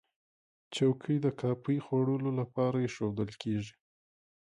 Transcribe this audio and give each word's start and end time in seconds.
چوکۍ 0.75 1.17
د 1.25 1.27
کافي 1.41 1.77
خوړلو 1.85 2.31
لپاره 2.39 2.77
ایښودل 2.85 3.31
کېږي. 3.41 3.75